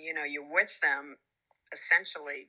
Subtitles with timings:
[0.00, 1.16] you know, you're with them
[1.72, 2.48] essentially,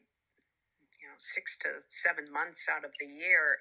[1.02, 3.58] you know, six to seven months out of the year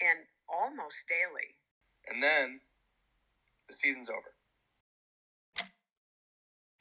[0.00, 0.18] and
[0.48, 1.56] almost daily.
[2.08, 2.60] And then
[3.68, 4.34] the season's over.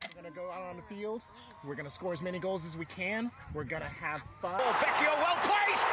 [0.04, 1.24] We're going to go out on the field.
[1.64, 3.30] We're going to score as many goals as we can.
[3.54, 4.60] We're going to have fun.
[4.60, 5.86] Oh, Vecchio well placed.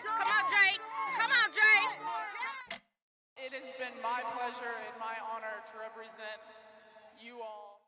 [0.00, 0.78] Come on, Jay.
[1.18, 2.80] Come on, Jay.
[3.36, 6.40] It has been my pleasure and my honor to represent
[7.22, 7.80] you all.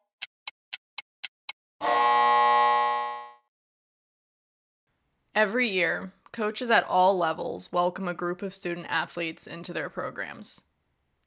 [5.34, 10.60] Every year, coaches at all levels welcome a group of student athletes into their programs.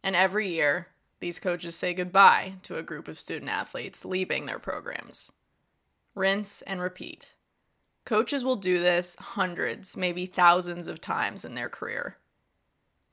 [0.04, 4.60] And every year, these coaches say goodbye to a group of student athletes leaving their
[4.60, 5.32] programs.
[6.14, 7.34] Rinse and repeat.
[8.06, 12.18] Coaches will do this hundreds, maybe thousands of times in their career.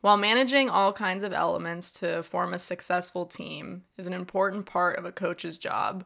[0.03, 4.99] While managing all kinds of elements to form a successful team is an important part
[4.99, 6.05] of a coach's job,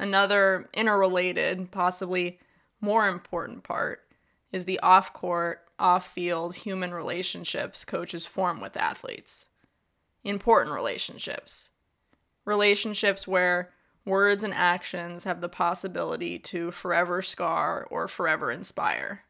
[0.00, 2.40] another interrelated, possibly
[2.80, 4.02] more important part
[4.52, 9.48] is the off court, off field human relationships coaches form with athletes.
[10.24, 11.70] Important relationships.
[12.44, 13.72] Relationships where
[14.04, 19.22] words and actions have the possibility to forever scar or forever inspire.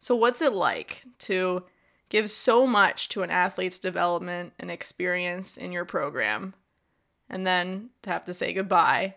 [0.00, 1.64] So, what's it like to
[2.08, 6.54] give so much to an athlete's development and experience in your program,
[7.30, 9.14] and then to have to say goodbye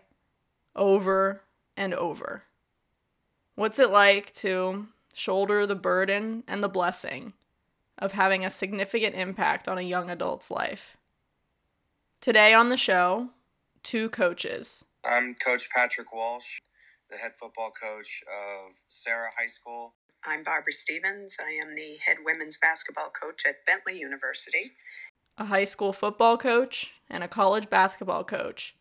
[0.74, 1.42] over
[1.76, 2.44] and over?
[3.56, 7.32] What's it like to shoulder the burden and the blessing
[7.96, 10.98] of having a significant impact on a young adult's life?
[12.20, 13.30] Today on the show,
[13.82, 14.84] two coaches.
[15.10, 16.58] I'm Coach Patrick Walsh,
[17.08, 19.94] the head football coach of Serra High School.
[20.22, 21.38] I'm Barbara Stevens.
[21.40, 24.72] I am the head women's basketball coach at Bentley University.
[25.38, 28.76] A high school football coach and a college basketball coach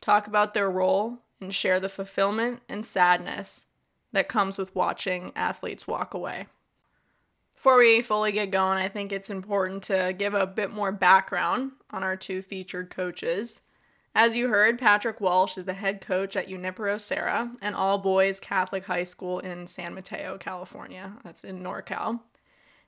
[0.00, 3.66] talk about their role and share the fulfillment and sadness
[4.12, 6.46] that comes with watching athletes walk away.
[7.54, 11.72] Before we fully get going, I think it's important to give a bit more background
[11.90, 13.62] on our two featured coaches.
[14.14, 18.40] As you heard, Patrick Walsh is the head coach at Junipero Serra, an all boys
[18.40, 21.14] Catholic high school in San Mateo, California.
[21.22, 22.20] That's in NorCal.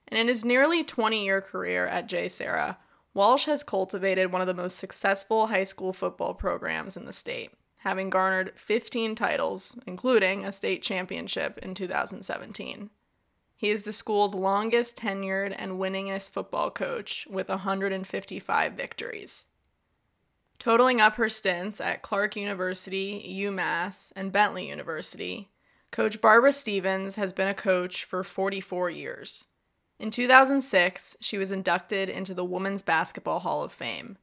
[0.09, 2.79] And in his nearly 20 year career at J Serra,
[3.13, 7.51] Walsh has cultivated one of the most successful high school football programs in the state,
[7.79, 12.91] having garnered 15 titles, including a state championship in 2017.
[13.57, 19.47] He is the school's longest tenured and winningest football coach with 155 victories.
[20.59, 25.51] Totaling up her stints at Clark University, UMass, and Bentley University,
[25.91, 29.45] Coach Barbara Stevens has been a coach for 44 years.
[29.99, 34.19] In 2006, she was inducted into the Women's Basketball Hall of Fame.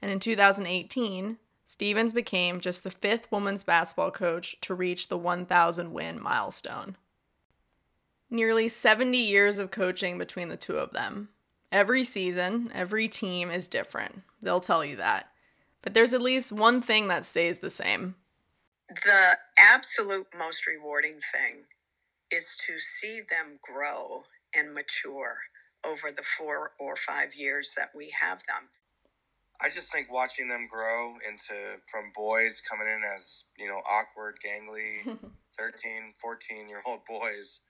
[0.00, 5.92] And in 2018, Stevens became just the fifth women's basketball coach to reach the 1,000
[5.92, 6.96] win milestone.
[8.30, 11.30] Nearly 70 years of coaching between the two of them.
[11.72, 14.22] Every season, every team is different.
[14.40, 15.28] They'll tell you that.
[15.82, 18.14] But there's at least one thing that stays the same.
[18.88, 21.64] The absolute most rewarding thing
[22.30, 25.38] is to see them grow and mature
[25.84, 28.68] over the four or five years that we have them.
[29.62, 31.54] I just think watching them grow into
[31.86, 35.18] from boys coming in as, you know, awkward, gangly
[35.58, 37.60] 13, 14 year old boys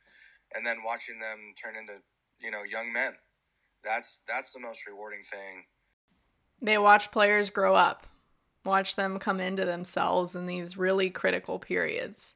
[0.54, 1.94] and then watching them turn into,
[2.40, 3.14] you know, young men.
[3.84, 5.64] That's that's the most rewarding thing.
[6.60, 8.06] They watch players grow up.
[8.64, 12.34] Watch them come into themselves in these really critical periods.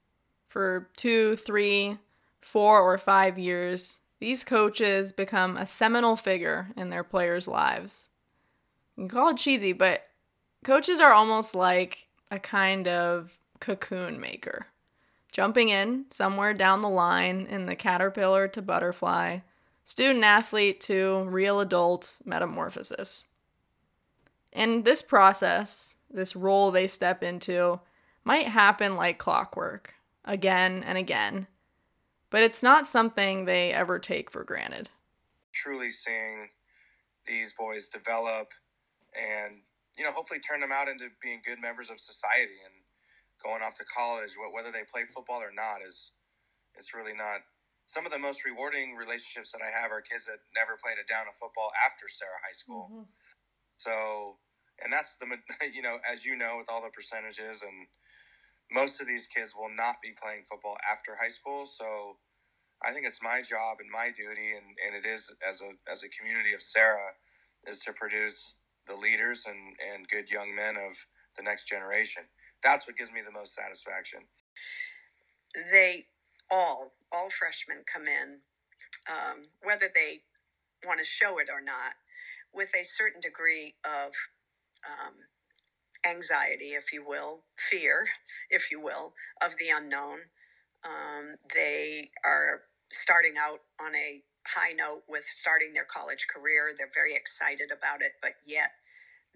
[0.49, 1.99] For 2, 3,
[2.41, 8.10] 4 or 5 years, these coaches become a seminal figure in their players' lives.
[9.01, 10.03] You can call it cheesy, but
[10.63, 14.67] coaches are almost like a kind of cocoon maker,
[15.33, 19.39] jumping in somewhere down the line in the caterpillar to butterfly,
[19.85, 23.25] student athlete to real adult metamorphosis.
[24.53, 27.81] And this process, this role they step into,
[28.23, 29.95] might happen like clockwork,
[30.27, 31.47] again and again,
[32.29, 34.91] but it's not something they ever take for granted.
[35.55, 36.51] Truly seeing
[37.27, 38.53] these boys develop
[39.15, 39.63] and,
[39.99, 42.75] you know, hopefully turn them out into being good members of society and
[43.43, 46.13] going off to college, whether they play football or not, is
[46.77, 47.43] it's really not.
[47.87, 51.07] Some of the most rewarding relationships that I have are kids that never played a
[51.11, 52.87] down of football after Serra High School.
[52.87, 53.11] Mm-hmm.
[53.79, 54.39] So,
[54.79, 55.27] and that's the,
[55.75, 57.91] you know, as you know, with all the percentages, and
[58.71, 61.67] most of these kids will not be playing football after high school.
[61.67, 62.19] So,
[62.83, 66.03] I think it's my job and my duty, and, and it is as a as
[66.03, 67.19] a community of Serra
[67.67, 68.57] is to produce
[68.91, 70.97] the leaders and, and good young men of
[71.37, 72.25] the next generation.
[72.63, 74.21] That's what gives me the most satisfaction.
[75.55, 76.07] They
[76.51, 78.41] all, all freshmen come in,
[79.09, 80.23] um, whether they
[80.87, 81.95] want to show it or not,
[82.55, 84.13] with a certain degree of
[84.87, 85.15] um,
[86.07, 88.07] anxiety, if you will, fear,
[88.51, 90.19] if you will, of the unknown.
[90.85, 96.73] Um, they are starting out on a high note with starting their college career.
[96.77, 98.71] They're very excited about it, but yet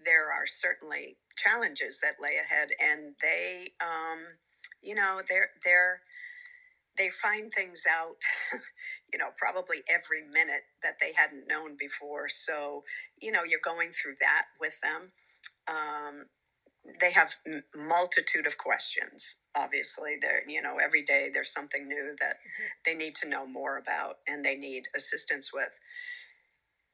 [0.05, 4.19] there are certainly challenges that lay ahead, and they, um,
[4.81, 6.01] you know, they're they're
[6.97, 8.17] they find things out,
[9.13, 12.29] you know, probably every minute that they hadn't known before.
[12.29, 12.83] So,
[13.21, 15.11] you know, you're going through that with them.
[15.67, 16.25] Um,
[17.01, 19.37] they have m- multitude of questions.
[19.55, 22.37] Obviously, there, you know, every day there's something new that
[22.85, 25.79] they need to know more about and they need assistance with.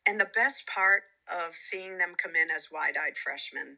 [0.08, 3.78] And the best part of seeing them come in as wide-eyed freshmen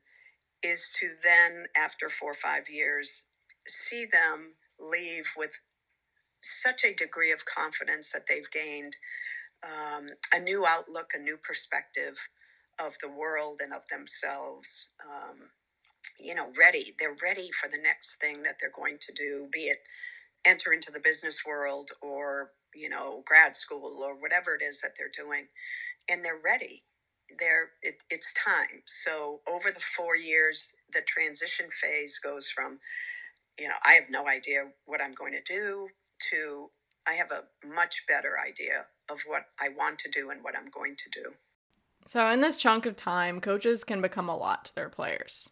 [0.64, 3.24] is to then, after four or five years,
[3.68, 5.60] see them leave with
[6.42, 8.98] such a degree of confidence that they've gained
[9.64, 12.18] um, a new outlook, a new perspective
[12.80, 14.90] of the world and of themselves.
[15.06, 15.50] Um,
[16.20, 16.94] you know, ready.
[17.00, 19.80] They're ready for the next thing that they're going to do, be it
[20.46, 24.92] enter into the business world or, you know, grad school or whatever it is that
[24.98, 25.46] they're doing.
[26.10, 26.84] And they're ready.
[27.40, 28.84] They're, it, it's time.
[28.86, 32.80] So over the four years, the transition phase goes from,
[33.60, 35.88] you know, I have no idea what I'm going to do
[36.32, 36.70] to
[37.06, 40.70] I have a much better idea of what I want to do and what I'm
[40.70, 41.34] going to do.
[42.08, 45.50] So, in this chunk of time, coaches can become a lot to their players.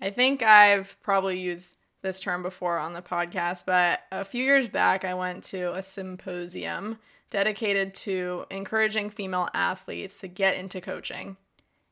[0.00, 4.68] I think I've probably used this term before on the podcast, but a few years
[4.68, 6.98] back, I went to a symposium
[7.30, 11.36] dedicated to encouraging female athletes to get into coaching.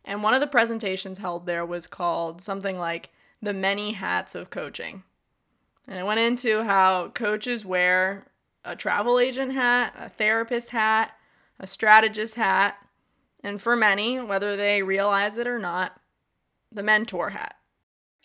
[0.05, 3.11] And one of the presentations held there was called something like
[3.43, 5.03] The Many Hats of Coaching.
[5.88, 8.27] And it went into how coaches wear
[8.65, 11.12] a travel agent hat, a therapist hat,
[11.59, 12.77] a strategist hat,
[13.43, 16.00] and for many, whether they realize it or not,
[16.73, 17.56] the mentor hat.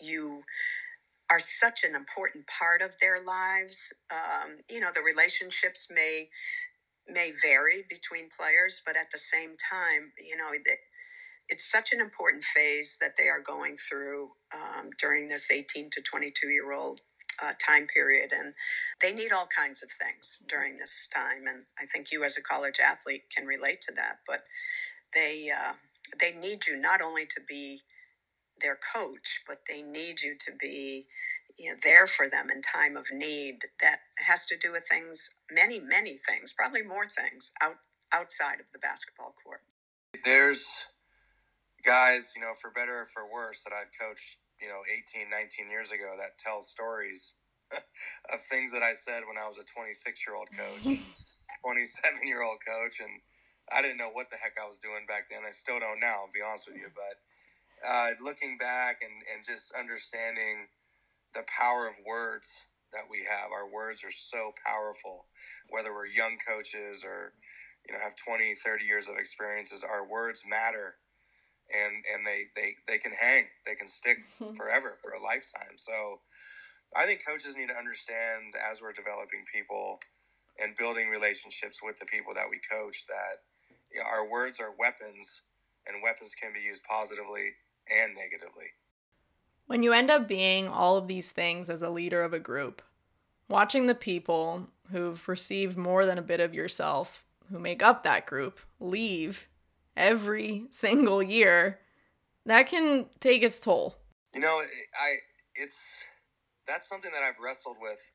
[0.00, 0.42] You
[1.30, 3.92] are such an important part of their lives.
[4.10, 6.28] Um, you know, the relationships may
[7.08, 10.50] may vary between players, but at the same time, you know,
[11.48, 16.00] it's such an important phase that they are going through um, during this 18 to
[16.02, 17.00] 22 year old
[17.42, 18.32] uh, time period.
[18.32, 18.54] And
[19.02, 21.46] they need all kinds of things during this time.
[21.48, 24.18] And I think you, as a college athlete, can relate to that.
[24.26, 24.44] But
[25.14, 25.74] they uh,
[26.20, 27.82] they need you not only to be
[28.60, 31.06] their coach, but they need you to be
[31.58, 33.64] you know, there for them in time of need.
[33.80, 37.76] That has to do with things, many, many things, probably more things out
[38.12, 39.62] outside of the basketball court.
[40.24, 40.86] There's
[41.84, 45.66] guys, you know, for better or for worse, that I've coached you know 18 19
[45.68, 47.34] years ago that tell stories
[47.74, 50.86] of things that i said when i was a 26 year old coach
[51.66, 53.18] 27 year old coach and
[53.74, 56.22] i didn't know what the heck i was doing back then i still don't now
[56.22, 57.18] i'll be honest with you but
[57.82, 60.70] uh, looking back and, and just understanding
[61.34, 63.50] the power of words that we have.
[63.50, 65.26] Our words are so powerful.
[65.68, 67.32] Whether we're young coaches or
[67.88, 70.96] you know have 20 30 years of experiences our words matter.
[71.72, 73.46] And and they they they can hang.
[73.64, 74.52] They can stick hmm.
[74.52, 75.76] forever for a lifetime.
[75.76, 76.20] So
[76.94, 79.98] i think coaches need to understand as we're developing people
[80.60, 83.40] and building relationships with the people that we coach that
[83.92, 85.42] you know, our words are weapons
[85.86, 87.56] and weapons can be used positively
[87.88, 88.76] and negatively
[89.72, 92.82] when you end up being all of these things as a leader of a group
[93.48, 98.26] watching the people who've received more than a bit of yourself who make up that
[98.26, 99.48] group leave
[99.96, 101.78] every single year,
[102.44, 103.96] that can take its toll.
[104.34, 104.60] You know,
[105.00, 105.16] I
[105.54, 106.04] it's
[106.66, 108.12] that's something that I've wrestled with.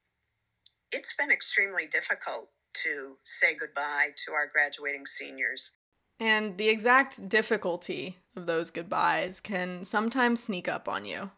[0.91, 2.49] It's been extremely difficult
[2.83, 5.71] to say goodbye to our graduating seniors.
[6.19, 11.31] And the exact difficulty of those goodbyes can sometimes sneak up on you.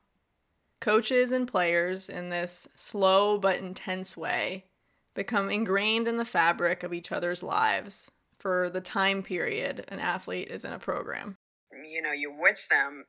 [0.81, 4.65] Coaches and players, in this slow but intense way,
[5.13, 10.47] become ingrained in the fabric of each other's lives for the time period an athlete
[10.49, 11.37] is in a program.
[11.71, 13.05] You know, you're with them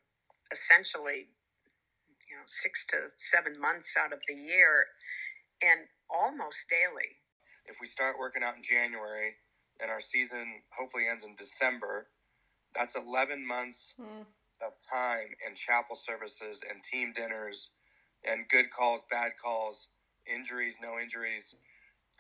[0.53, 1.29] essentially,
[2.29, 4.87] you know, six to seven months out of the year
[5.63, 7.19] and almost daily.
[7.67, 9.37] If we start working out in January
[9.81, 12.09] and our season hopefully ends in December,
[12.75, 14.27] that's 11 months mm.
[14.65, 17.71] Of time and chapel services and team dinners
[18.29, 19.89] and good calls, bad calls,
[20.27, 21.57] injuries, no injuries,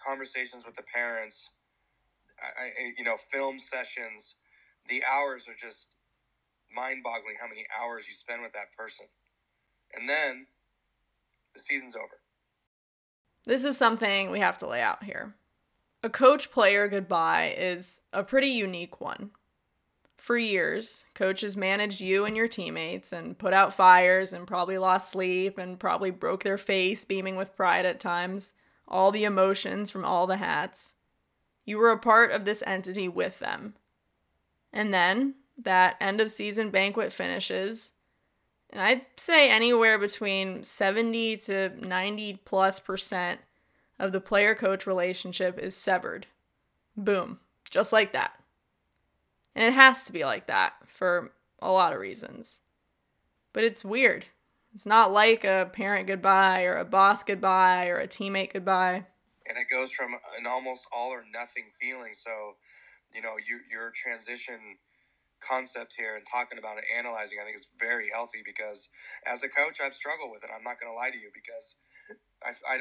[0.04, 1.50] conversations with the parents
[2.42, 4.37] I, you know, film sessions,
[4.88, 5.88] the hours are just
[6.75, 9.06] mind boggling how many hours you spend with that person.
[9.94, 10.47] And then
[11.54, 12.20] the season's over.
[13.44, 15.35] This is something we have to lay out here.
[16.02, 19.30] A coach player goodbye is a pretty unique one.
[20.21, 25.11] For years, coaches managed you and your teammates and put out fires and probably lost
[25.11, 28.53] sleep and probably broke their face, beaming with pride at times,
[28.87, 30.93] all the emotions from all the hats.
[31.65, 33.75] You were a part of this entity with them.
[34.75, 37.93] And then that end of season banquet finishes,
[38.69, 43.41] and I'd say anywhere between 70 to 90 plus percent
[43.99, 46.27] of the player coach relationship is severed.
[46.95, 47.41] Boom.
[47.71, 48.39] Just like that.
[49.54, 52.61] And it has to be like that for a lot of reasons.
[53.52, 54.26] But it's weird.
[54.75, 59.07] It's not like a parent goodbye or a boss goodbye or a teammate goodbye.
[59.47, 62.14] And it goes from an almost all or nothing feeling.
[62.14, 62.30] So,
[63.12, 64.78] you know, your, your transition
[65.40, 68.88] concept here and talking about it, analyzing, I think is very healthy because
[69.26, 70.50] as a coach, I've struggled with it.
[70.54, 71.76] I'm not going to lie to you because
[72.45, 72.80] I, I,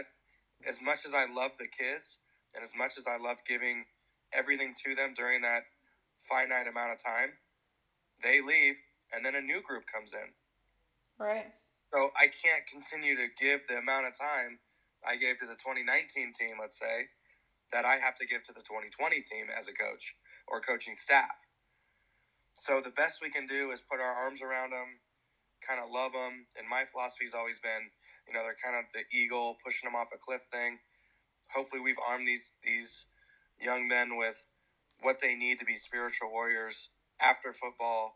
[0.67, 2.19] as much as I love the kids
[2.53, 3.85] and as much as I love giving
[4.31, 5.63] everything to them during that
[6.29, 7.33] finite amount of time,
[8.23, 8.75] they leave
[9.13, 10.35] and then a new group comes in.
[11.17, 11.47] Right.
[11.93, 14.59] So I can't continue to give the amount of time
[15.05, 17.09] I gave to the 2019 team, let's say,
[17.71, 20.15] that I have to give to the 2020 team as a coach
[20.47, 21.33] or coaching staff.
[22.55, 24.99] So the best we can do is put our arms around them,
[25.65, 26.47] kind of love them.
[26.57, 27.89] And my philosophy has always been,
[28.27, 30.79] you know, they're kind of the eagle pushing them off a cliff thing.
[31.55, 33.05] Hopefully, we've armed these these
[33.59, 34.45] young men with
[35.01, 36.89] what they need to be spiritual warriors
[37.21, 38.15] after football,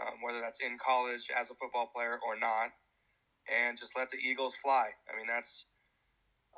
[0.00, 2.72] um, whether that's in college as a football player or not,
[3.50, 4.90] and just let the eagles fly.
[5.12, 5.64] I mean, that's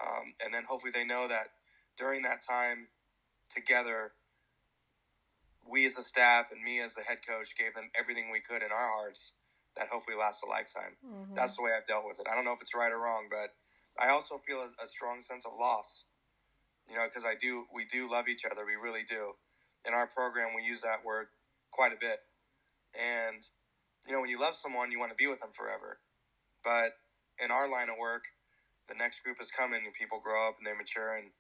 [0.01, 1.49] um, and then hopefully they know that
[1.97, 2.89] during that time
[3.55, 4.13] together
[5.69, 8.63] we as a staff and me as the head coach gave them everything we could
[8.63, 9.33] in our hearts
[9.77, 10.97] that hopefully lasts a lifetime.
[11.07, 11.35] Mm-hmm.
[11.35, 12.27] That's the way I've dealt with it.
[12.31, 13.55] I don't know if it's right or wrong, but
[13.99, 16.05] I also feel a, a strong sense of loss.
[16.91, 18.67] You know, because I do, we do love each other.
[18.67, 19.35] We really do.
[19.87, 21.29] In our program, we use that word
[21.71, 22.19] quite a bit.
[22.99, 23.47] And,
[24.07, 26.01] you know, when you love someone, you want to be with them forever.
[26.65, 26.95] But
[27.43, 28.25] in our line of work,
[28.89, 31.31] the next group is coming and people grow up and they mature and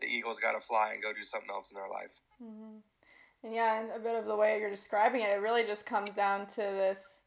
[0.00, 2.20] the Eagles got to fly and go do something else in their life.
[2.42, 2.78] Mm-hmm.
[3.42, 6.14] And yeah, and a bit of the way you're describing it, it really just comes
[6.14, 7.22] down to this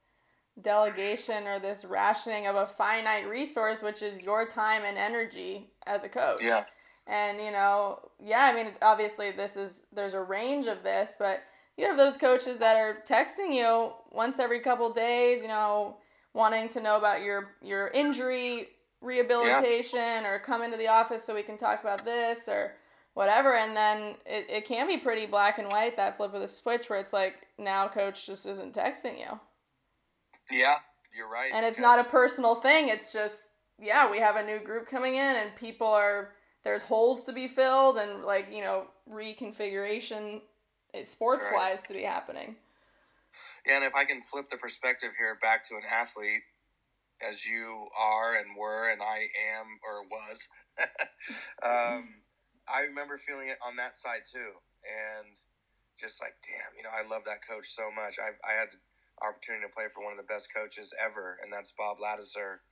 [0.62, 6.04] delegation or this rationing of a finite resource, which is your time and energy as
[6.04, 6.40] a coach.
[6.42, 6.64] Yeah.
[7.08, 11.44] And you know, yeah, I mean, obviously this is there's a range of this, but
[11.78, 15.98] you have those coaches that are texting you once every couple days, you know,
[16.34, 18.70] wanting to know about your your injury
[19.02, 20.28] rehabilitation yeah.
[20.28, 22.74] or come into the office so we can talk about this or
[23.16, 26.48] whatever and then it, it can be pretty black and white that flip of the
[26.48, 29.40] switch where it's like now coach just isn't texting you
[30.50, 30.78] yeah
[31.16, 33.42] you're right and it's not a personal thing it's just
[33.80, 36.30] yeah we have a new group coming in and people are
[36.64, 40.42] there's holes to be filled and like you know reconfiguration
[40.94, 41.88] eh, sports wise right.
[41.88, 42.56] to be happening
[43.66, 46.44] yeah and if i can flip the perspective here back to an athlete
[47.28, 49.28] as you are and were and i
[49.58, 50.48] am or was
[51.64, 52.24] um,
[52.68, 55.38] I remember feeling it on that side too, and
[56.00, 58.18] just like, damn, you know, I love that coach so much.
[58.20, 58.70] I I had
[59.22, 62.64] opportunity to play for one of the best coaches ever, and that's Bob Ladouceur,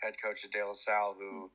[0.00, 1.50] head coach at De La Salle, who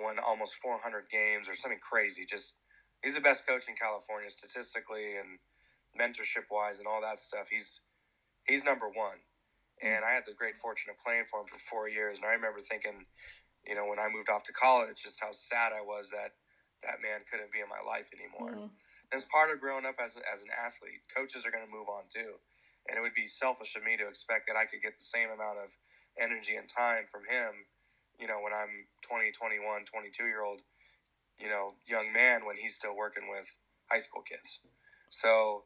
[0.00, 2.24] won almost 400 games or something crazy.
[2.28, 2.56] Just
[3.02, 5.38] he's the best coach in California statistically and
[5.98, 7.48] mentorship wise and all that stuff.
[7.50, 7.80] He's
[8.46, 9.26] he's number one.
[9.82, 12.18] And I had the great fortune of playing for him for four years.
[12.18, 13.08] And I remember thinking,
[13.64, 16.36] you know, when I moved off to college, just how sad I was that
[16.82, 18.56] that man couldn't be in my life anymore.
[18.56, 19.12] Mm-hmm.
[19.12, 22.08] As part of growing up as, as an athlete, coaches are going to move on
[22.08, 22.40] too.
[22.88, 25.28] And it would be selfish of me to expect that I could get the same
[25.28, 25.76] amount of
[26.16, 27.68] energy and time from him,
[28.20, 30.60] you know, when I'm 20, 21, 22 year old,
[31.38, 33.56] you know, young man when he's still working with
[33.90, 34.60] high school kids.
[35.08, 35.64] So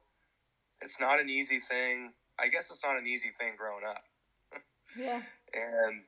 [0.80, 2.12] it's not an easy thing.
[2.38, 4.04] I guess it's not an easy thing growing up.
[4.96, 5.22] Yeah.
[5.52, 6.02] and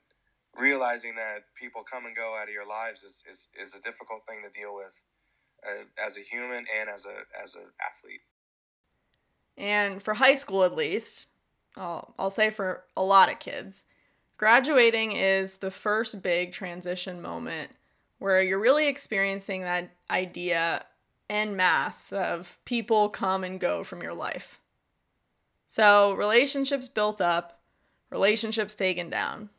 [0.57, 4.21] realizing that people come and go out of your lives is, is, is a difficult
[4.29, 4.93] thing to deal with
[5.67, 8.21] uh, as a human and as a as an athlete.
[9.57, 11.27] And for high school, at least,
[11.77, 13.85] I'll, I'll say for a lot of kids,
[14.37, 17.71] graduating is the first big transition moment
[18.19, 20.85] where you're really experiencing that idea
[21.29, 24.61] en masse of people come and go from your life.
[25.69, 27.61] So, relationships built up,
[28.11, 29.51] relationships taken down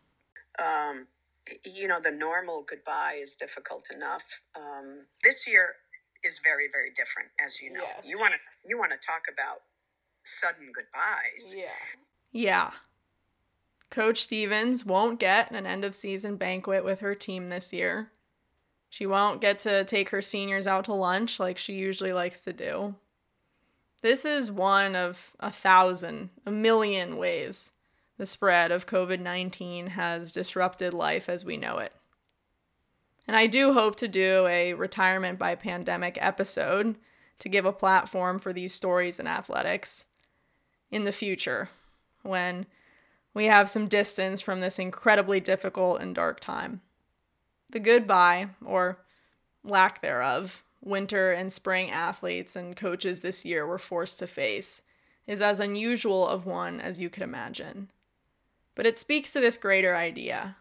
[0.59, 1.07] um,
[1.63, 4.41] you know, the normal goodbye is difficult enough.
[4.55, 5.75] Um, this year
[6.23, 7.81] is very, very different, as you know.
[7.81, 8.05] Yes.
[8.05, 9.61] You want to you want to talk about
[10.23, 11.55] sudden goodbyes.
[11.57, 11.67] Yeah.
[12.31, 12.71] Yeah.
[13.89, 18.11] Coach Stevens won't get an end of season banquet with her team this year.
[18.89, 22.53] She won't get to take her seniors out to lunch like she usually likes to
[22.53, 22.95] do.
[24.01, 27.71] This is one of a thousand, a million ways
[28.17, 31.93] the spread of COVID 19 has disrupted life as we know it.
[33.27, 36.95] And I do hope to do a retirement by pandemic episode
[37.39, 40.05] to give a platform for these stories in athletics
[40.89, 41.69] in the future
[42.23, 42.65] when
[43.37, 46.81] we have some distance from this incredibly difficult and dark time.
[47.71, 48.97] The goodbye, or
[49.63, 54.81] lack thereof, winter and spring athletes and coaches this year were forced to face
[55.27, 57.91] is as unusual of one as you could imagine.
[58.73, 60.55] But it speaks to this greater idea.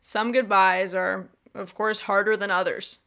[0.00, 3.00] Some goodbyes are, of course, harder than others.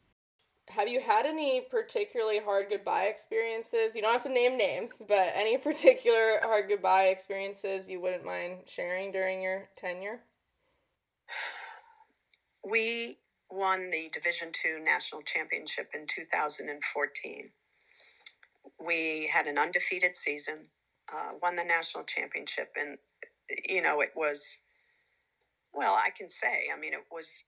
[0.70, 3.96] Have you had any particularly hard goodbye experiences?
[3.96, 8.58] You don't have to name names, but any particular hard goodbye experiences you wouldn't mind
[8.66, 10.20] sharing during your tenure?
[12.64, 13.18] We
[13.50, 17.50] won the Division Two national championship in 2014.
[18.84, 20.68] We had an undefeated season,
[21.12, 22.98] uh, won the national championship, and
[23.68, 24.58] you know it was.
[25.72, 27.44] Well, I can say, I mean, it was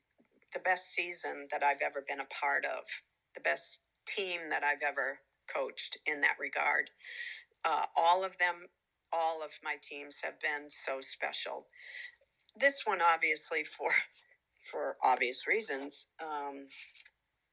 [0.55, 2.85] the best season that I've ever been a part of,
[3.35, 5.21] the best team that I've ever
[5.53, 6.91] coached in that regard.
[7.65, 8.69] Uh, all of them,
[9.12, 11.67] all of my teams have been so special.
[12.59, 13.91] This one, obviously, for
[14.62, 16.07] for obvious reasons.
[16.21, 16.69] Um,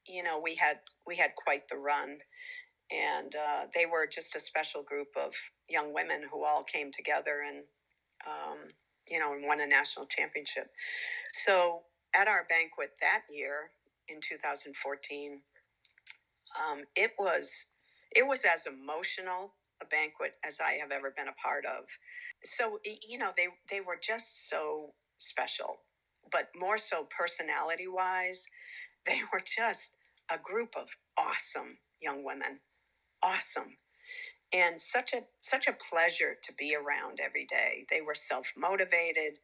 [0.07, 2.19] you know, we had we had quite the run,
[2.91, 5.33] and uh, they were just a special group of
[5.69, 7.63] young women who all came together and
[8.27, 8.57] um,
[9.09, 10.71] you know and won a national championship.
[11.29, 11.83] So
[12.15, 13.71] at our banquet that year
[14.07, 15.41] in 2014,
[16.57, 17.67] um, it was
[18.15, 21.85] it was as emotional a banquet as I have ever been a part of.
[22.43, 25.77] So you know they they were just so special
[26.31, 28.47] but more so personality wise,
[29.05, 29.95] they were just
[30.31, 32.59] a group of awesome young women.
[33.23, 33.77] Awesome.
[34.53, 37.85] And such a such a pleasure to be around every day.
[37.91, 39.39] They were self-motivated.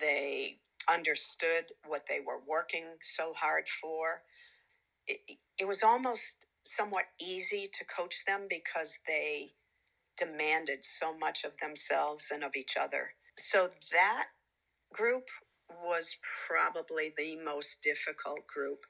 [0.00, 0.58] They
[0.92, 4.22] understood what they were working so hard for.
[5.06, 5.20] It,
[5.62, 9.52] it was almost somewhat easy to coach them because they
[10.18, 13.10] demanded so much of themselves and of each other.
[13.36, 14.26] So that
[14.92, 15.28] group
[15.84, 16.16] was
[16.48, 18.86] probably the most difficult group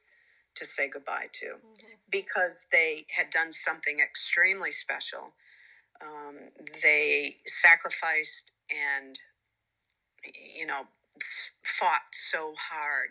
[0.55, 1.93] to say goodbye to mm-hmm.
[2.09, 5.33] because they had done something extremely special.
[6.01, 6.37] Um,
[6.81, 9.19] they sacrificed and,
[10.57, 10.87] you know,
[11.63, 13.09] fought so hard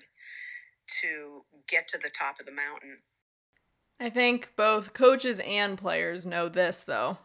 [1.00, 2.98] to get to the top of the mountain.
[4.02, 7.18] I think both coaches and players know this, though.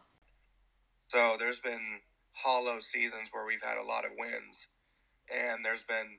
[1.08, 2.00] So there's been
[2.32, 4.68] hollow seasons where we've had a lot of wins,
[5.34, 6.18] and there's been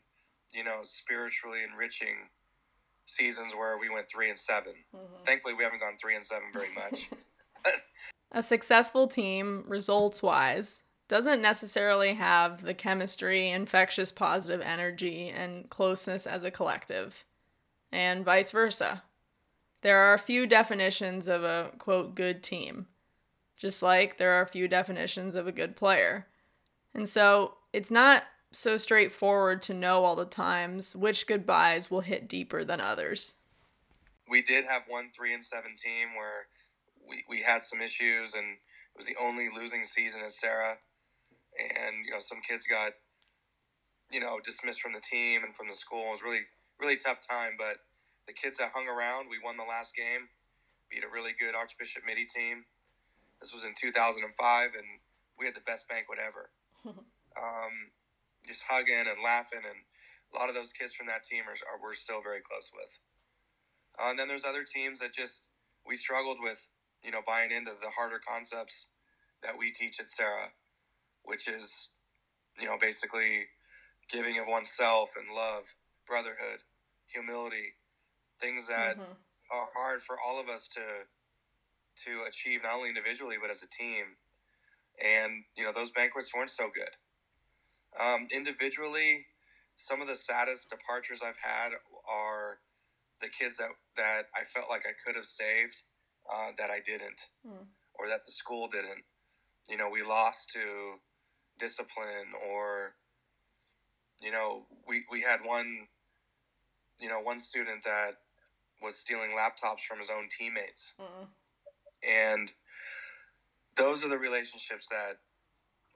[0.54, 2.30] you know, spiritually enriching
[3.06, 5.24] seasons where we went three and 7 mm-hmm.
[5.26, 7.10] Thankfully, we haven't gone three and seven very much.
[8.32, 16.28] a successful team, results wise, doesn't necessarily have the chemistry, infectious positive energy, and closeness
[16.28, 17.26] as a collective,
[17.91, 19.04] and vice versa.
[19.81, 22.87] There are a few definitions of a quote good team,
[23.57, 26.27] just like there are a few definitions of a good player.
[26.93, 32.27] And so it's not so straightforward to know all the times which goodbyes will hit
[32.27, 33.35] deeper than others.
[34.29, 36.47] We did have one three and seven team where
[37.07, 40.77] we, we had some issues and it was the only losing season at Serra.
[41.59, 42.93] And, you know, some kids got,
[44.11, 46.07] you know, dismissed from the team and from the school.
[46.07, 46.41] It was really,
[46.79, 47.53] really tough time.
[47.57, 47.77] But
[48.29, 50.29] the kids that hung around, we won the last game,
[50.85, 52.69] beat a really good Archbishop Mitty team.
[53.41, 54.21] This was in 2005,
[54.77, 55.01] and
[55.33, 56.53] we had the best banquet ever.
[56.85, 57.89] um,
[58.47, 59.81] just hugging and laughing, and
[60.29, 62.99] a lot of those kids from that team are, are we're still very close with.
[63.97, 65.47] Uh, and then there's other teams that just
[65.81, 66.69] we struggled with,
[67.03, 68.89] you know, buying into the harder concepts
[69.41, 70.53] that we teach at Serra,
[71.23, 71.89] which is,
[72.61, 73.49] you know, basically
[74.07, 75.73] giving of oneself and love,
[76.05, 76.61] brotherhood,
[77.07, 77.78] humility,
[78.41, 79.12] things that mm-hmm.
[79.52, 80.82] are hard for all of us to
[82.06, 84.17] to achieve not only individually but as a team.
[85.04, 86.95] And you know, those banquets weren't so good.
[87.99, 89.28] Um, individually,
[89.75, 91.71] some of the saddest departures I've had
[92.10, 92.60] are
[93.21, 95.84] the kids that, that I felt like I could have saved
[96.32, 97.65] uh, that I didn't, mm.
[97.97, 99.04] or that the school didn't.
[99.69, 100.99] You know, we lost to
[101.58, 102.95] discipline, or
[104.21, 105.88] you know, we we had one,
[106.99, 108.17] you know, one student that
[108.81, 111.27] was stealing laptops from his own teammates, mm.
[112.07, 112.53] and
[113.75, 115.19] those are the relationships that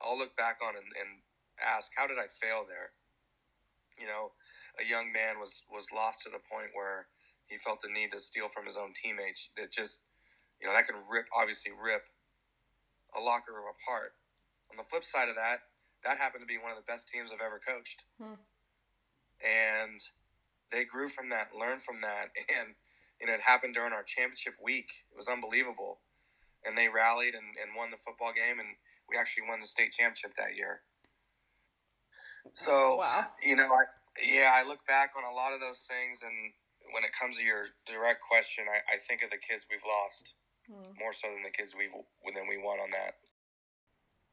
[0.00, 1.20] I'll look back on and, and
[1.60, 2.92] ask, how did I fail there?
[3.98, 4.32] You know,
[4.80, 7.06] a young man was was lost to the point where
[7.46, 9.50] he felt the need to steal from his own teammates.
[9.56, 10.00] That just,
[10.60, 12.08] you know, that can rip obviously rip
[13.16, 14.14] a locker room apart.
[14.70, 15.60] On the flip side of that,
[16.04, 18.40] that happened to be one of the best teams I've ever coached, Hmm.
[19.40, 20.00] and
[20.70, 22.74] they grew from that, learned from that, and
[23.20, 25.06] you know, it happened during our championship week.
[25.10, 26.00] It was unbelievable,
[26.64, 28.76] and they rallied and, and won the football game, and
[29.08, 30.82] we actually won the state championship that year.
[32.52, 33.26] So, oh, Wow.
[33.42, 33.84] you know, I,
[34.20, 36.52] yeah, I look back on a lot of those things, and
[36.92, 40.34] when it comes to your direct question, I, I think of the kids we've lost
[40.66, 40.92] hmm.
[40.98, 41.92] more so than the kids we've
[42.34, 43.14] than we won on that.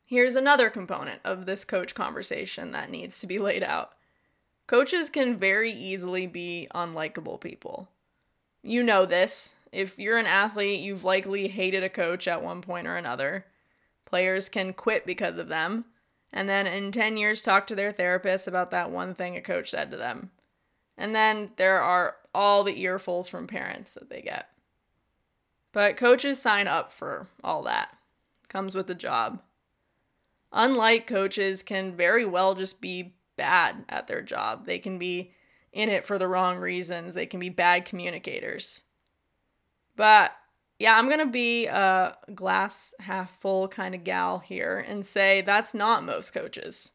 [0.05, 3.93] Here's another component of this coach conversation that needs to be laid out.
[4.71, 7.89] Coaches can very easily be unlikable people.
[8.63, 9.55] You know this.
[9.73, 13.47] If you're an athlete, you've likely hated a coach at one point or another.
[14.05, 15.83] Players can quit because of them,
[16.31, 19.71] and then in 10 years talk to their therapist about that one thing a coach
[19.71, 20.31] said to them.
[20.97, 24.47] And then there are all the earfuls from parents that they get.
[25.73, 27.97] But coaches sign up for all that.
[28.47, 29.41] Comes with the job
[30.53, 34.67] unlike coaches, can very well just be bad at their job.
[34.67, 35.31] They can be
[35.73, 38.83] in it for the wrong reasons, they can be bad communicators.
[39.95, 40.31] But
[40.77, 45.41] yeah, I'm going to be a glass half full kind of gal here and say
[45.41, 46.91] that's not most coaches.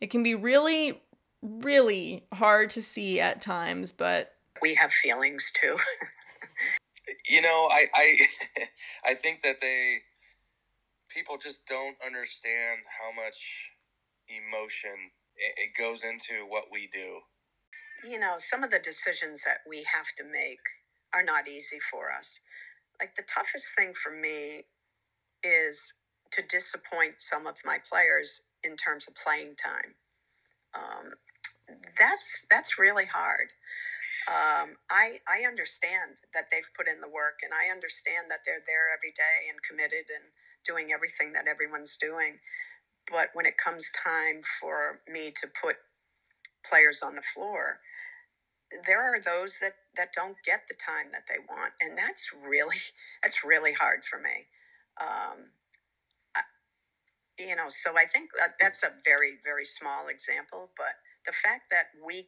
[0.00, 1.00] It can be really,
[1.42, 5.76] really hard to see at times, but We have feelings too.
[7.28, 8.16] You know, I I
[9.10, 10.02] I think that they
[11.08, 13.70] people just don't understand how much
[14.28, 15.10] emotion
[15.42, 17.20] it, it goes into what we do.
[18.04, 20.60] you know, some of the decisions that we have to make
[21.14, 22.40] are not easy for us.
[23.00, 24.64] Like the toughest thing for me
[25.44, 25.94] is
[26.32, 29.94] to disappoint some of my players in terms of playing time.
[30.74, 31.14] Um,
[31.98, 33.52] that's that's really hard.
[34.28, 38.64] Um, I I understand that they've put in the work, and I understand that they're
[38.66, 40.30] there every day and committed and
[40.66, 42.38] doing everything that everyone's doing.
[43.10, 45.76] But when it comes time for me to put
[46.64, 47.80] players on the floor,
[48.86, 52.76] there are those that that don't get the time that they want, and that's really
[53.22, 54.46] that's really hard for me.
[55.00, 55.50] Um,
[56.36, 56.42] I,
[57.38, 60.94] you know, so I think that that's a very very small example, but
[61.26, 62.26] the fact that we,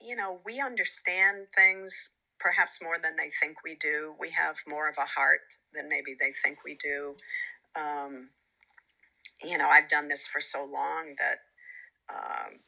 [0.00, 4.14] you know, we understand things perhaps more than they think we do.
[4.20, 5.40] We have more of a heart
[5.72, 7.16] than maybe they think we do.
[7.74, 8.30] Um,
[9.42, 11.38] you know, I've done this for so long that.
[12.08, 12.60] Um,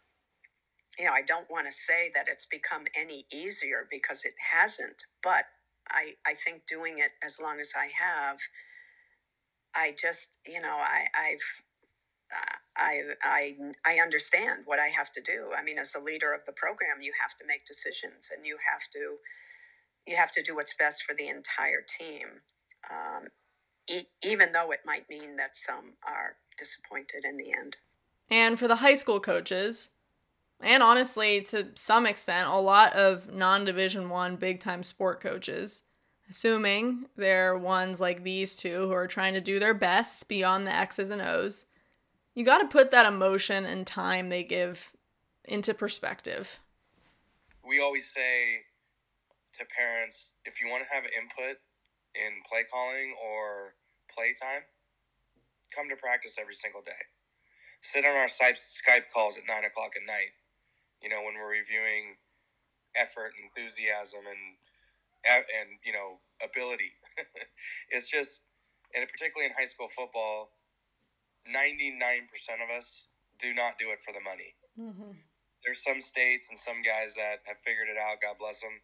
[0.98, 5.04] you know, I don't want to say that it's become any easier because it hasn't,
[5.22, 5.44] but
[5.90, 8.38] I, I think doing it as long as I have,
[9.76, 11.62] I just, you know, I, I've,
[12.36, 15.50] uh, I, I, I understand what I have to do.
[15.56, 18.58] I mean, as a leader of the program, you have to make decisions and you
[18.70, 19.16] have to,
[20.06, 22.26] you have to do what's best for the entire team.
[22.90, 23.28] Um,
[24.22, 27.78] even though it might mean that some are disappointed in the end.
[28.30, 29.90] And for the high school coaches,
[30.60, 35.82] and honestly, to some extent, a lot of non-division 1 big-time sport coaches,
[36.28, 40.74] assuming they're ones like these two who are trying to do their best beyond the
[40.74, 41.64] X's and O's,
[42.34, 44.92] you got to put that emotion and time they give
[45.44, 46.60] into perspective.
[47.66, 48.64] We always say
[49.54, 51.58] to parents, if you want to have input
[52.14, 53.74] in play calling or
[54.14, 54.62] play time,
[55.74, 57.12] come to practice every single day.
[57.82, 60.34] Sit on our Skype Skype calls at nine o'clock at night.
[61.02, 62.18] You know when we're reviewing
[62.96, 64.58] effort, enthusiasm, and
[65.26, 66.94] and you know ability.
[67.90, 68.42] it's just,
[68.94, 70.50] and particularly in high school football,
[71.46, 73.06] ninety nine percent of us
[73.38, 74.58] do not do it for the money.
[75.64, 78.22] There's some states and some guys that have figured it out.
[78.22, 78.82] God bless them.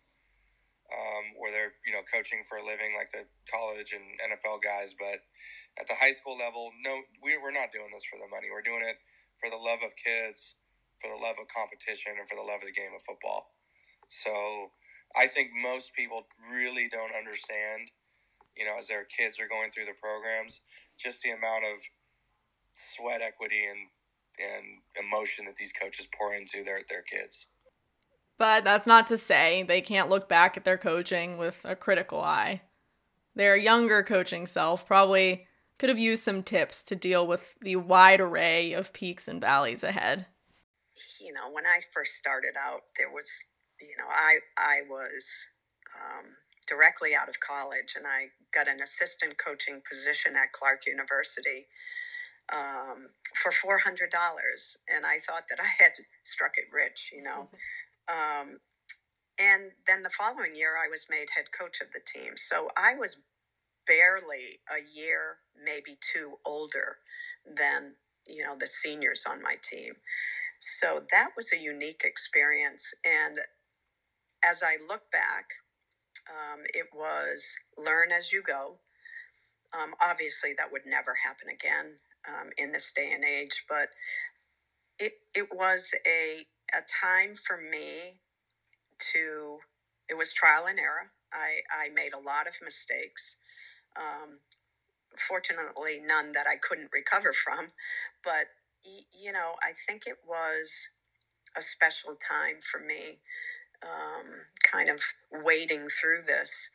[0.93, 4.93] Um, where they're you know coaching for a living, like the college and NFL guys,
[4.93, 5.25] but
[5.79, 8.49] at the high school level, no, we, we're not doing this for the money.
[8.51, 8.99] We're doing it
[9.39, 10.55] for the love of kids,
[11.01, 13.55] for the love of competition, and for the love of the game of football.
[14.09, 14.71] So
[15.17, 17.91] I think most people really don't understand,
[18.57, 20.61] you know, as their kids are going through the programs,
[20.99, 21.83] just the amount of
[22.73, 23.91] sweat equity and
[24.35, 27.47] and emotion that these coaches pour into their their kids.
[28.37, 32.21] But that's not to say they can't look back at their coaching with a critical
[32.21, 32.63] eye.
[33.37, 35.47] Their younger coaching self probably
[35.79, 39.85] could have used some tips to deal with the wide array of peaks and valleys
[39.85, 40.27] ahead.
[41.21, 43.47] you know, when I first started out, there was,
[43.81, 45.49] you know, I I was
[45.97, 46.27] um,
[46.69, 51.67] directly out of college, and I got an assistant coaching position at Clark University.
[52.53, 57.23] um, for four hundred dollars, and I thought that I had struck it rich, you
[57.23, 57.49] know.
[58.07, 58.59] Um,
[59.39, 62.35] and then the following year, I was made head coach of the team.
[62.37, 63.23] So I was
[63.87, 66.99] barely a year, maybe two older
[67.47, 67.95] than
[68.29, 69.95] you know the seniors on my team.
[70.61, 73.39] So that was a unique experience, and
[74.45, 75.47] as I look back,
[76.31, 78.79] um, it was learn as you go.
[79.79, 81.97] Um, obviously, that would never happen again
[82.29, 83.89] um, in this day and age, but
[84.99, 88.21] it it was a a time for me
[89.13, 89.59] to.
[90.11, 91.13] It was trial and error.
[91.33, 93.39] I I made a lot of mistakes.
[93.97, 94.39] Um,
[95.17, 97.69] fortunately, none that I couldn't recover from,
[98.23, 98.47] but
[99.13, 100.91] you know, I think it was
[101.57, 103.21] a special time for me
[103.83, 104.27] um,
[104.63, 105.01] kind of
[105.33, 106.71] wading through this,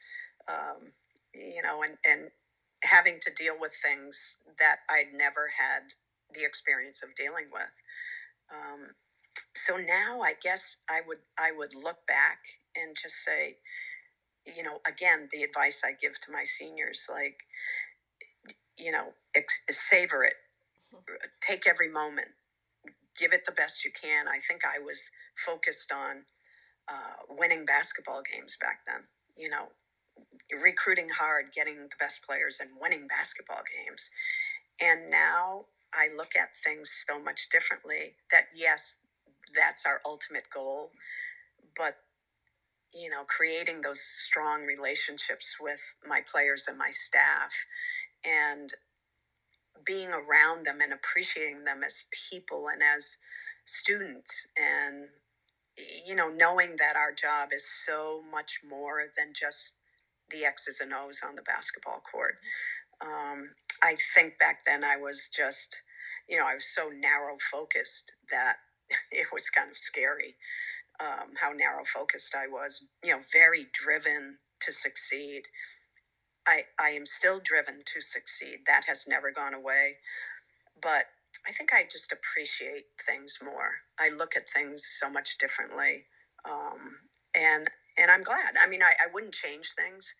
[0.47, 0.91] um,
[1.33, 2.31] you know, and, and
[2.83, 5.93] having to deal with things that I'd never had
[6.33, 7.73] the experience of dealing with.
[8.51, 8.95] Um,
[9.55, 12.39] so now I guess I would I would look back
[12.75, 13.57] and just say,
[14.55, 17.41] you know, again, the advice I give to my seniors, like,
[18.77, 20.33] you know, ex- savor it,
[21.41, 22.29] take every moment,
[23.17, 24.27] give it the best you can.
[24.27, 25.11] I think I was
[25.45, 26.23] focused on
[26.87, 29.03] uh, winning basketball games back then.
[29.37, 29.67] You know,
[30.63, 34.09] recruiting hard, getting the best players, and winning basketball games.
[34.81, 38.15] And now I look at things so much differently.
[38.31, 38.97] That yes,
[39.55, 40.91] that's our ultimate goal,
[41.77, 41.97] but
[42.93, 47.53] you know, creating those strong relationships with my players and my staff,
[48.25, 48.73] and
[49.85, 53.17] being around them and appreciating them as people and as
[53.65, 55.07] students and
[56.05, 59.75] you know, knowing that our job is so much more than just
[60.31, 62.35] the X's and O's on the basketball court.
[63.01, 63.51] Um,
[63.83, 65.77] I think back then I was just,
[66.27, 68.57] you know, I was so narrow focused that
[69.11, 70.35] it was kind of scary
[71.01, 75.43] um, how narrow focused I was, you know, very driven to succeed.
[76.47, 78.59] I, I am still driven to succeed.
[78.67, 79.97] That has never gone away.
[80.81, 81.05] But
[81.47, 83.71] I think I just appreciate things more.
[83.99, 86.05] I look at things so much differently,
[86.49, 86.97] um,
[87.35, 88.55] and and I'm glad.
[88.61, 90.15] I mean, I, I wouldn't change things.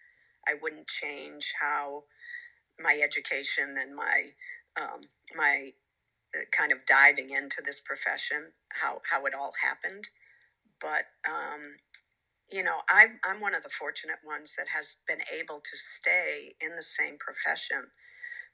[0.48, 2.04] I wouldn't change how
[2.82, 4.32] my education and my
[4.82, 5.02] um,
[5.36, 5.72] my
[6.36, 10.10] uh, kind of diving into this profession, how how it all happened.
[10.82, 11.78] But um,
[12.52, 16.56] you know, I'm I'm one of the fortunate ones that has been able to stay
[16.62, 17.86] in the same profession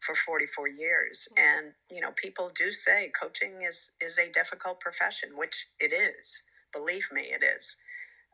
[0.02, 1.28] for 44 years.
[1.38, 6.44] And you know people do say coaching is is a difficult profession which it is.
[6.74, 7.78] Believe me it is.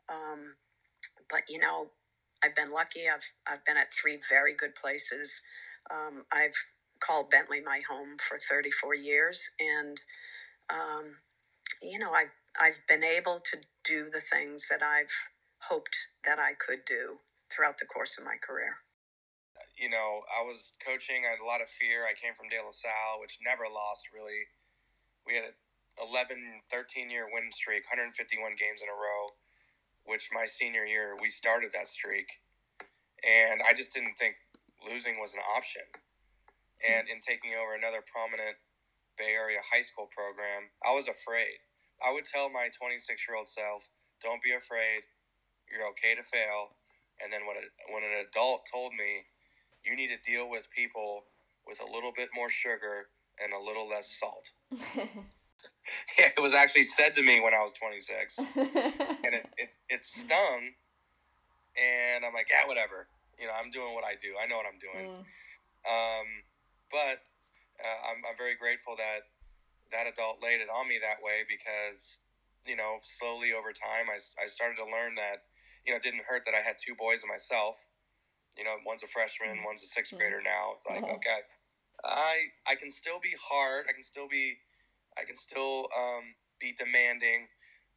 [0.08, 0.56] Um,
[1.30, 1.90] but you know
[2.44, 3.02] i've been lucky.
[3.12, 5.42] I've i've been at three very good places.
[5.90, 6.56] Um, i've
[7.00, 9.50] called bentley my home for 34 years.
[9.60, 10.00] And
[10.70, 11.16] um,
[11.82, 15.28] you know i've i've been able to do the things that i've
[15.70, 17.18] hoped that i could do
[17.50, 18.76] throughout the course of my career
[19.76, 21.24] you know, I was coaching.
[21.24, 22.04] I had a lot of fear.
[22.04, 24.52] I came from De La Salle, which never lost really.
[25.26, 25.54] We had a
[25.98, 29.34] 11, 13 year win streak, 151 games in a row,
[30.04, 32.42] which my senior year, we started that streak.
[33.22, 34.38] And I just didn't think
[34.82, 35.86] losing was an option.
[36.82, 38.58] And in taking over another prominent
[39.18, 41.62] Bay Area high school program, I was afraid.
[42.04, 43.88] I would tell my 26 year old self,
[44.22, 45.06] don't be afraid.
[45.70, 46.76] You're okay to fail.
[47.22, 49.26] And then when, a, when an adult told me,
[49.84, 51.24] you need to deal with people
[51.66, 53.08] with a little bit more sugar
[53.42, 54.50] and a little less salt.
[56.18, 60.74] it was actually said to me when I was 26, and it, it, it stung.
[61.72, 63.08] And I'm like, yeah, whatever.
[63.38, 64.36] You know, I'm doing what I do.
[64.36, 65.08] I know what I'm doing.
[65.08, 65.24] Mm.
[65.88, 66.26] Um,
[66.90, 67.24] but
[67.80, 69.31] uh, I'm, I'm very grateful that
[69.92, 72.18] that adult laid it on me that way because,
[72.66, 75.46] you know, slowly over time, I, I started to learn that,
[75.86, 77.84] you know, it didn't hurt that I had two boys and myself
[78.56, 79.64] you know, one's a freshman, mm-hmm.
[79.64, 80.72] one's a sixth grader now.
[80.74, 81.16] It's like, uh-huh.
[81.20, 81.40] okay,
[82.04, 83.86] I I can still be hard.
[83.88, 84.58] I can still be,
[85.16, 87.48] I can still um, be demanding,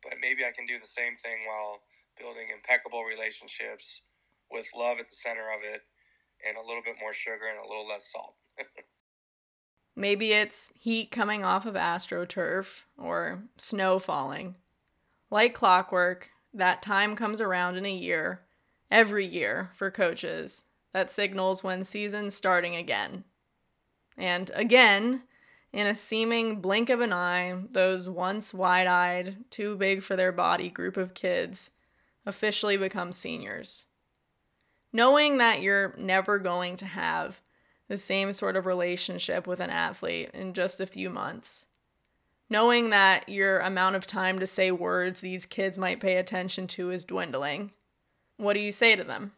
[0.03, 1.83] but maybe I can do the same thing while
[2.17, 4.03] building impeccable relationships
[4.49, 5.81] with love at the center of it,
[6.47, 8.35] and a little bit more sugar and a little less salt.
[9.95, 14.55] maybe it's heat coming off of astroturf or snow falling.
[15.29, 18.41] Like clockwork, that time comes around in a year
[18.91, 23.23] every year for coaches that signals when season's starting again.
[24.17, 25.23] And again,
[25.73, 30.31] in a seeming blink of an eye, those once wide eyed, too big for their
[30.31, 31.71] body group of kids
[32.25, 33.85] officially become seniors.
[34.93, 37.41] Knowing that you're never going to have
[37.87, 41.67] the same sort of relationship with an athlete in just a few months.
[42.49, 46.91] Knowing that your amount of time to say words these kids might pay attention to
[46.91, 47.71] is dwindling,
[48.37, 49.31] what do you say to them?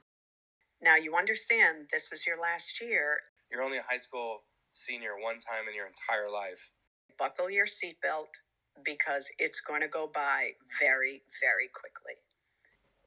[0.81, 3.17] Now you understand this is your last year.
[3.51, 6.69] You're only a high school senior one time in your entire life.
[7.17, 8.29] Buckle your seatbelt
[8.83, 12.13] because it's going to go by very, very quickly.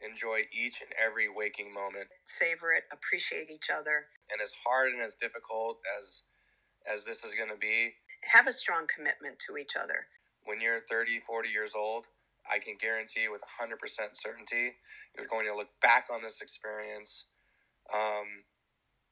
[0.07, 2.09] Enjoy each and every waking moment.
[2.25, 6.23] Savor it, appreciate each other, And as hard and as difficult as
[6.87, 7.95] as this is going to be,
[8.33, 10.07] have a strong commitment to each other.
[10.45, 12.07] when you're 30, 40 years old,
[12.51, 13.77] I can guarantee with 100%
[14.15, 14.77] certainty
[15.17, 17.27] you're going to look back on this experience,
[17.95, 18.45] um,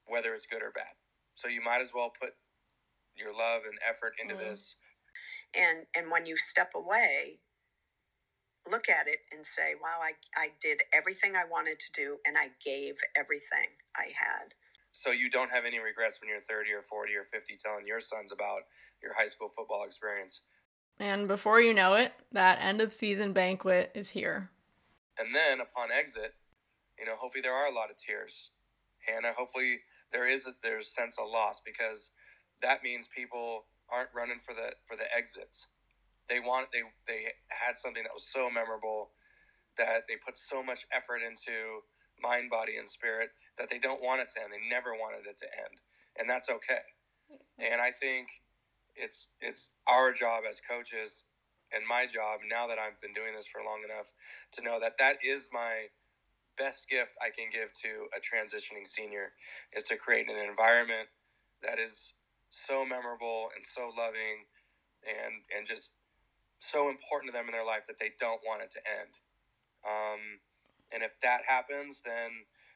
[0.07, 0.95] whether it's good or bad.
[1.35, 2.35] So you might as well put
[3.17, 4.39] your love and effort into Mm.
[4.41, 4.77] this.
[5.55, 7.41] And and when you step away,
[8.71, 12.37] look at it and say, "Wow, I I did everything I wanted to do and
[12.39, 14.55] I gave everything I had."
[14.93, 18.01] So you don't have any regrets when you're 30 or 40 or 50 telling your
[18.01, 18.63] sons about
[19.03, 20.43] your high school football experience.
[20.99, 24.51] And before you know it, that end of season banquet is here.
[25.19, 26.35] And then upon exit,
[26.99, 28.51] you know, hopefully there are a lot of tears.
[29.07, 29.81] And hopefully
[30.13, 32.11] there is a, there's a sense of loss because
[32.63, 35.69] that means people aren't running for the for the exits.
[36.29, 39.11] They want they they had something that was so memorable
[39.79, 41.87] that they put so much effort into
[42.21, 44.53] mind, body, and spirit that they don't want it to end.
[44.53, 45.81] They never wanted it to end,
[46.19, 46.95] and that's okay.
[47.59, 48.29] And I think
[48.97, 51.25] it's it's our job as coaches
[51.73, 54.13] and my job now that I've been doing this for long enough
[54.53, 55.89] to know that that is my
[56.59, 59.33] best gift I can give to a transitioning senior
[59.77, 61.09] is to create an environment
[61.63, 62.13] that is
[62.51, 64.49] so memorable and so loving
[65.07, 65.93] and and just
[66.59, 69.19] so important to them in their life that they don't want it to end.
[69.87, 70.41] Um,
[70.93, 72.31] and if that happens, then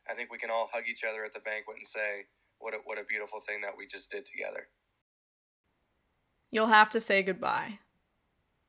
[0.09, 2.27] I think we can all hug each other at the banquet and say,
[2.59, 4.69] "What a, what a beautiful thing that we just did together."
[6.51, 7.79] You'll have to say goodbye.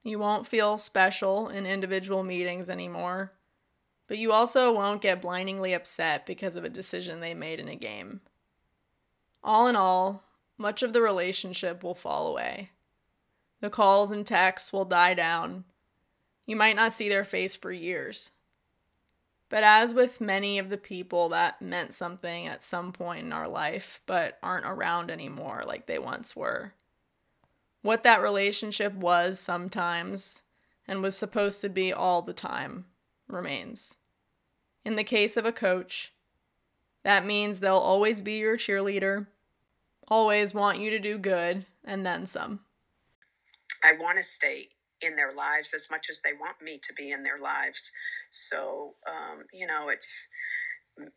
[0.03, 3.33] You won't feel special in individual meetings anymore,
[4.07, 7.75] but you also won't get blindingly upset because of a decision they made in a
[7.75, 8.21] game.
[9.43, 10.23] All in all,
[10.57, 12.71] much of the relationship will fall away.
[13.63, 15.63] The calls and texts will die down.
[16.45, 18.31] You might not see their face for years.
[19.47, 23.47] But as with many of the people that meant something at some point in our
[23.47, 26.73] life but aren't around anymore like they once were,
[27.81, 30.41] what that relationship was sometimes
[30.85, 32.83] and was supposed to be all the time
[33.29, 33.95] remains.
[34.83, 36.11] In the case of a coach,
[37.03, 39.27] that means they'll always be your cheerleader,
[40.09, 42.59] always want you to do good, and then some.
[43.83, 44.69] I want to stay
[45.01, 47.91] in their lives as much as they want me to be in their lives.
[48.31, 50.27] So um, you know, it's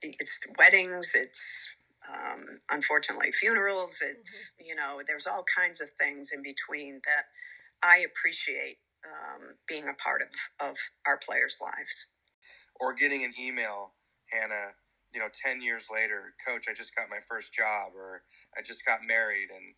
[0.02, 1.68] it's weddings, it's
[2.12, 4.02] um, unfortunately funerals.
[4.04, 7.24] It's you know, there's all kinds of things in between that
[7.82, 10.76] I appreciate um, being a part of of
[11.06, 12.06] our players' lives.
[12.80, 13.94] or getting an email,
[14.32, 14.74] Hannah,
[15.14, 18.22] you know, 10 years later, coach, I just got my first job or
[18.58, 19.74] I just got married and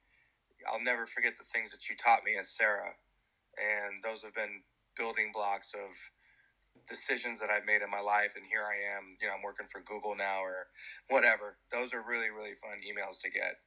[0.70, 2.96] I'll never forget the things that you taught me as Serra.
[3.56, 4.62] And those have been
[4.96, 5.94] building blocks of
[6.88, 8.34] decisions that I've made in my life.
[8.36, 10.68] And here I am, you know, I'm working for Google now or
[11.08, 11.56] whatever.
[11.72, 13.60] Those are really, really fun emails to get.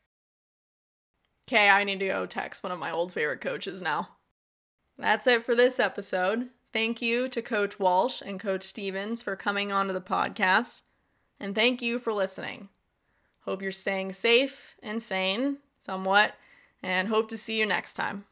[1.47, 4.09] Okay, I need to go text one of my old favorite coaches now.
[4.97, 6.49] That's it for this episode.
[6.71, 10.81] Thank you to Coach Walsh and Coach Stevens for coming onto the podcast.
[11.39, 12.69] And thank you for listening.
[13.41, 16.33] Hope you're staying safe and sane, somewhat,
[16.83, 18.25] and hope to see you next time.